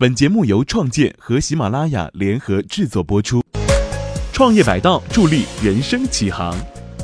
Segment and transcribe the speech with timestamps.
[0.00, 3.42] 本节目由创建和喜马拉雅联合制作播出。
[4.32, 6.56] 创业百道助力人生起航。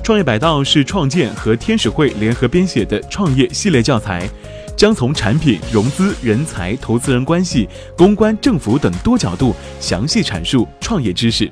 [0.04, 4.30] 创业百道是创建和天使会联合编写的创业系列教材，
[4.76, 11.50] 将从产品、融资、人才、投资人关系、公关、政府等多角度详细阐述创业知识。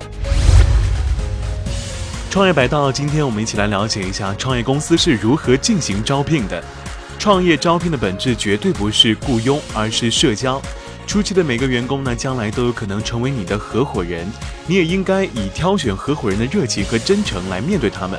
[2.30, 6.62] 创业百道，今天我们一起来了解一下创业公司是如何进行招聘的。
[7.18, 10.62] 创业招聘的本质绝对不是雇佣，而是社交。
[11.06, 14.26] 初期的每个员工呢，将来都有可能成为你的合伙人，
[14.66, 18.18] 你也应该以挑选合伙人的热情和真诚来面对他们。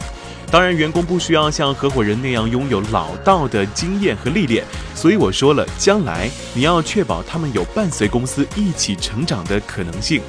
[0.52, 10.22] 当然，员工不需要像合伙人那样拥有老道的经验和历练，所以我说了，将来你要确保他们有伴随公司一起成长的可能性。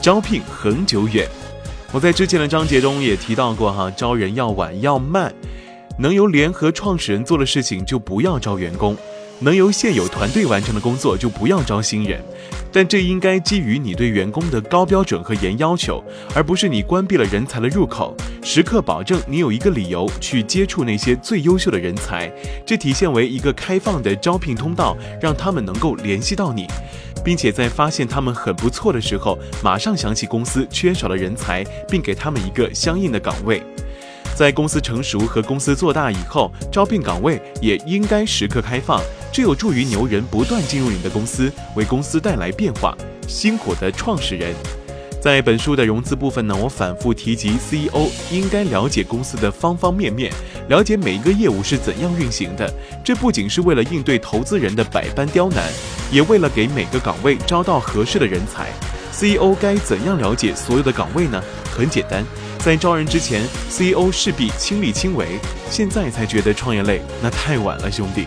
[0.00, 1.28] 招聘恒久远，
[1.90, 5.34] 我在之前的章节中也提到过哈，招人要晚要慢，
[5.98, 8.96] 能由联合创始人做的事情就不要招员工。
[9.40, 12.22] 能由现有团队完成的工作就不要招新人，
[12.70, 16.02] 但这应该基于你对员工的高标准和严要求，
[16.34, 18.16] 而不是你关闭了人才的入口。
[18.42, 22.32] 时刻保证你有一个理由去接触那些最优秀的人才，
[22.64, 26.68] 这体现为一个开放的招聘通道，让他们能够联系到你，
[27.24, 33.60] 并且在发现他们很不错的时候，马上想起公司缺少的人才，并给他们一个相应的岗位。
[34.34, 38.98] 在公司成熟和公司做大以后，招聘岗位也应该时刻开放。
[39.32, 42.94] 这有助于牛人不断进入你的公司，为公司带来变化。
[43.26, 44.54] 辛苦的创始人，
[45.22, 50.30] 在本书的融资部分呢，我反复提及，CEO 应该了解公司的方方面面，
[50.68, 52.70] 了解每一个业务是怎样运行的。
[53.02, 55.64] 这不仅是为了应对投资人的百般刁难，
[56.10, 58.68] 也为了给每个岗位招到合适的人才。
[59.14, 61.42] CEO 该怎样了解所有的岗位呢？
[61.74, 62.22] 很简单，
[62.58, 65.38] 在招人之前，CEO 势必亲力亲为。
[65.70, 68.26] 现在才觉得创业累，那太晚了，兄弟。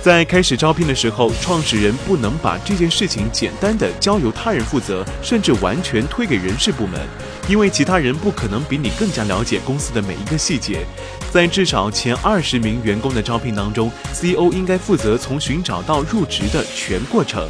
[0.00, 7.00] 在开始招聘的时候，创始人不能把这件事情简单的交由他人负责，甚至完全推给人事部门，
[7.48, 10.86] 因为其他人不可能比你更加了解公司的每一个细节。
[11.32, 17.48] 在至少前二十名员工的招聘当中，CEO 应该负责从寻找到入职的全过程，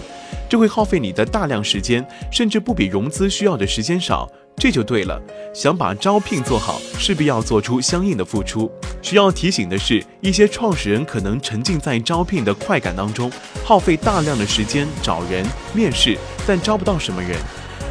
[0.49, 4.27] 这会耗费你的大量时间，甚至不比融资需要的时间少。
[4.59, 5.21] 这就对了，
[5.55, 8.71] 想把招聘做好，势必要做出相应的付出。
[9.01, 13.31] 需要提醒的是，一些创始人可能沉浸在招聘的快感当中，
[13.65, 17.39] 耗费大量的时间找人面试，但招不到什么人，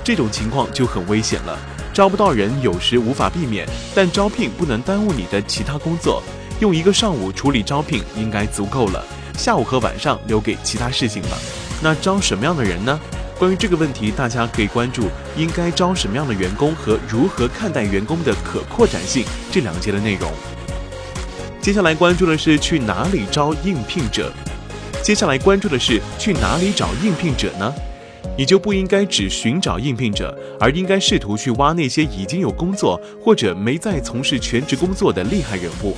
[0.03, 1.57] 这种情况就很危险了。
[1.93, 6.21] 招不到人有时无法避免，但招聘不能耽误你的其他工作。
[6.59, 9.03] 用一个上午处理招聘应该足够了，
[9.37, 11.37] 下午和晚上留给其他事情吧。
[11.81, 12.99] 那招什么样的人呢？
[13.37, 20.31] 关于这个问题，大家可以关注应该招什么样的员工和如何看待员工的可扩展性这两节的内容。
[21.61, 24.33] 接下来关注的是去哪里招应聘者。
[25.03, 27.71] 接下来关注的是去哪里找应聘者呢？
[28.35, 35.95] 你就不应该只寻找应聘者，而应该试图去挖那些已经有工作或者没在从事全职工作的厉害人物。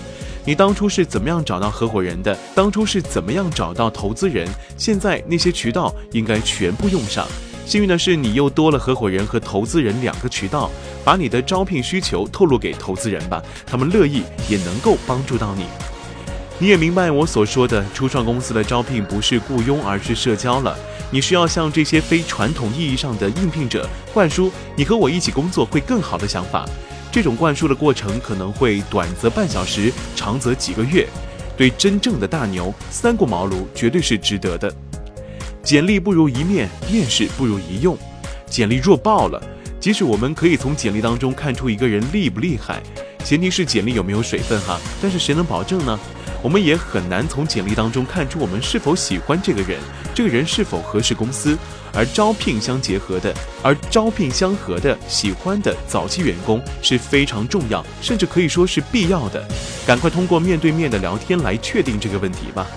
[0.49, 2.35] 你当初是怎么样找到合伙人的？
[2.55, 4.49] 当初是怎么样找到投资人？
[4.79, 7.23] 现在那些渠道应该全部用上。
[7.67, 10.71] 幸运的是，你又多了合伙人和投资人两个渠道，
[11.05, 15.65] 把你的招聘需求透露给投资人吧，他们乐意也能够帮助到你。
[16.57, 20.75] 你也明白我所说的，初创公司的招聘不是雇佣，而是社交了。
[21.11, 26.65] 你需要向这些非传统意义上的应聘者灌输“你和我一起工作会更好”的想法。
[27.11, 31.07] 这种灌输的过程可能会短则半小时，长则几个月。
[31.57, 34.73] 对真正的大牛，三顾茅庐绝对是值得的。
[35.61, 37.97] 简历不如一面，面试不如一用。
[38.45, 39.41] 简历弱爆了，
[39.79, 42.81] 即使我们可以从简历当中看出一个人厉不厉害，
[43.25, 44.79] 前提是简历有没有水分哈。
[45.01, 45.99] 但是谁能保证呢？
[46.41, 49.79] 我们也很难从简历当中看出我们是否喜欢这个人，
[50.13, 51.57] 这个人是否合适公司。
[51.91, 53.33] 而招聘相结合的，
[53.63, 59.43] 而招聘相合的、喜欢的早期员工是非常重要，甚至可以说是必要的。
[59.87, 62.67] 赶快通过面对面的聊天来确定这个问题吧。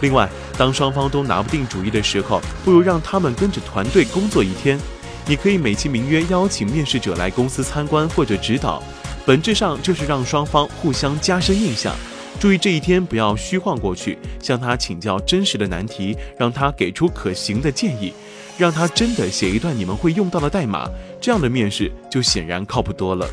[0.00, 4.78] 另外，当双方都拿不定主意的时候，不如让他们跟着团队工作一天。
[5.26, 8.82] 你可以美其名曰邀请面试者来公司参观或者指导，
[9.24, 11.94] 本质上就是让双方互相加深印象。
[12.40, 18.12] 注意这一天不要虚晃过去，向他请教真实的难题，让他给出可行的建议。
[18.56, 20.88] 让他真的写一段你们会用到的代码，
[21.20, 23.28] 这样的面试就显然靠谱多了。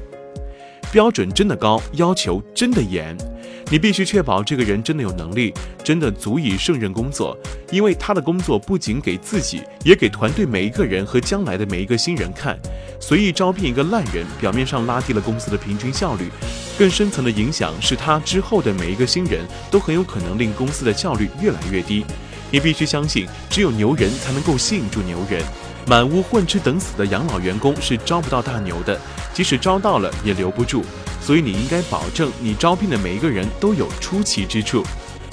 [0.92, 3.18] 标准真的高，要求真的严，
[3.72, 5.52] 你必须确保这个人真的有能力，
[5.84, 7.36] 真的足以胜任工作，
[7.72, 12.58] 因为他的工作不仅给自己，也给团队每一个人和将来的每一个新人看。
[13.00, 16.30] 随意招聘一个烂人，表面上拉低了公司的平均效率，
[16.78, 22.06] 更深层的影响是他之后的每一个新人都很有可能令公司的效率越来越低。
[22.52, 25.42] 你必须相信，只有牛人才能够吸引住牛人。
[25.88, 29.00] 满屋混吃等死的养老员工是招不到大牛的，
[29.34, 30.84] 即使招到了也留不住。
[31.22, 34.84] 所以你应该保证，你招聘的每一个人都有出奇之处。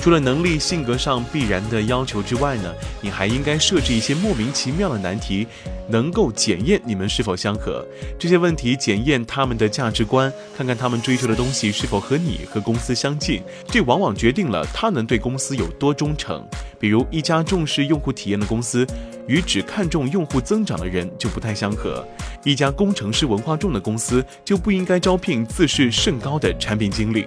[0.02, 5.46] 除了能力、性格上必然的要求之外呢，你还应该设置一些莫名其妙的难题，
[5.88, 7.86] 能够检验你们是否相合。
[8.18, 13.40] 这些问题检验他们的价值观，看看他们追求的东西是否和你和公司相近。
[13.68, 16.44] 这往往决定了他能对公司有多忠诚。
[16.80, 18.84] 比如，一家重视用户体验的公司，
[19.28, 22.04] 与只看重用户增长的人就不太相合；
[22.42, 27.24] 一家工程师文化重的公司，就不应该招聘自视甚高的产品经理。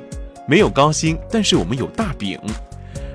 [0.48, 2.38] 没有高薪，但是我们有大饼。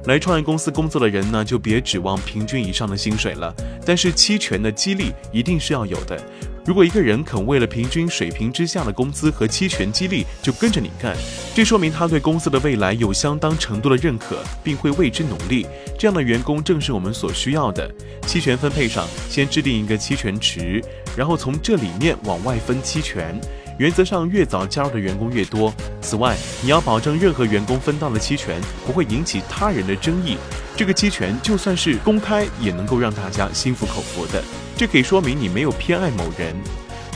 [0.06, 3.54] 来创业公司工作的人呢，就别指望平均以上的薪水了。
[3.84, 6.20] 但是期权的激励一定是要有的。
[6.66, 11.16] 如果一个人肯为了平均水平之下的工资和期权激励就跟着你干，
[11.54, 15.66] 这说明他对公司的未来有相当程度的认可，并会为之努力。
[15.98, 17.90] 这样的员工正是我们所需要的。
[18.26, 20.82] 期权分配上，先制定一个期权池，
[21.16, 23.40] 然后从这里面往外分期权。
[23.80, 25.72] 原则上，越早加入的员工越多。
[26.02, 30.36] 此外，你要保证任何员工分到的期权不会引起他人的争议。
[30.76, 34.44] 这个期权就算是公开，也能够让大家心服口服的。
[34.76, 36.54] 这可以说明你没有偏爱某人。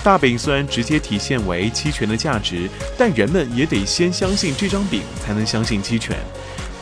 [0.02, 6.16] 大饼虽然直接体现为期权的价值，但人们也得先相信这张饼，才能相信期权。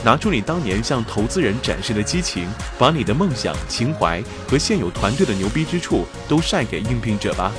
[0.04, 2.46] 拿出你当年向投资人展示的激情，
[2.78, 7.50] 把你的梦想、情怀和现有团队的牛逼之处都晒给应聘者吧。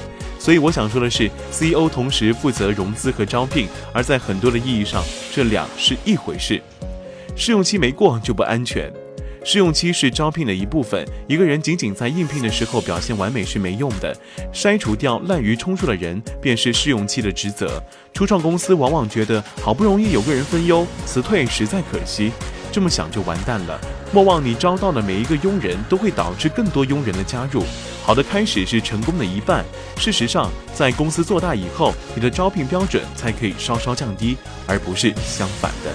[0.43, 5.01] 所以我想说的是，CEO 同时负责融资和招聘，而在很多的意义上，
[5.31, 6.61] 这两是一回事。
[7.33, 8.91] 试用期没过就不安全。
[9.45, 14.13] 试用期是招聘的一部分，一个人仅仅在应聘的时候表现完美是没用的，
[14.53, 17.81] 筛除掉滥竽充数的人便是试用期的职责。
[18.13, 22.33] 初创公司往往觉得好不容易有个人分忧，辞退实在可惜，
[22.73, 23.79] 这么想就完蛋了。
[24.11, 27.63] 莫忘你招到的每一个佣人都会导致更多佣人的加入。
[28.03, 29.63] 好的开始是成功的一半。
[29.95, 34.35] 事实上，在公司做大以后，你的招聘标准才可以稍稍降低，
[34.65, 35.91] 而不是相反的。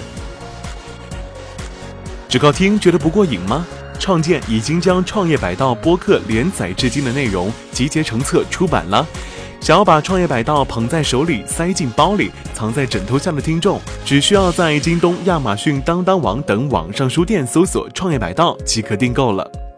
[2.29, 3.67] 只靠听觉得不过瘾吗？
[3.99, 9.05] 创建已经将创业百道播客连载至今的内容集结成册出版了。
[9.61, 19.68] 想要把创业百道捧在手里、塞进包里、藏在枕头下的听众，只需要在京东、亚马逊、当当网等网上书店搜索“创业百道”即可订购了。